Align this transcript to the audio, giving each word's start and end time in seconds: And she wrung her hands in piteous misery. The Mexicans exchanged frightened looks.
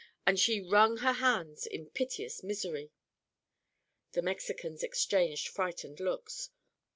And 0.25 0.39
she 0.39 0.59
wrung 0.67 0.97
her 1.05 1.13
hands 1.13 1.67
in 1.67 1.91
piteous 1.91 2.41
misery. 2.41 2.91
The 4.13 4.23
Mexicans 4.23 4.81
exchanged 4.81 5.47
frightened 5.49 5.99
looks. 5.99 6.49